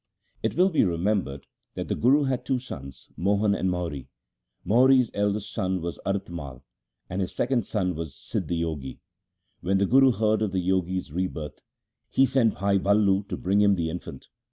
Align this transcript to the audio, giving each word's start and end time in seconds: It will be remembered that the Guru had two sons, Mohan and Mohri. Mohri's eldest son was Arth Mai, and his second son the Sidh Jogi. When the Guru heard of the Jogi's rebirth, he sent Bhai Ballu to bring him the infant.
It 0.41 0.55
will 0.55 0.69
be 0.71 0.83
remembered 0.83 1.45
that 1.75 1.87
the 1.87 1.93
Guru 1.93 2.23
had 2.23 2.43
two 2.43 2.57
sons, 2.57 3.09
Mohan 3.15 3.53
and 3.53 3.69
Mohri. 3.69 4.07
Mohri's 4.65 5.11
eldest 5.13 5.53
son 5.53 5.79
was 5.79 5.99
Arth 6.03 6.27
Mai, 6.27 6.57
and 7.07 7.21
his 7.21 7.35
second 7.35 7.67
son 7.67 7.93
the 7.93 8.05
Sidh 8.07 8.47
Jogi. 8.49 8.99
When 9.59 9.77
the 9.77 9.85
Guru 9.85 10.09
heard 10.11 10.41
of 10.41 10.53
the 10.53 10.67
Jogi's 10.67 11.11
rebirth, 11.11 11.61
he 12.09 12.25
sent 12.25 12.55
Bhai 12.55 12.79
Ballu 12.79 13.27
to 13.27 13.37
bring 13.37 13.61
him 13.61 13.75
the 13.75 13.91
infant. 13.91 14.29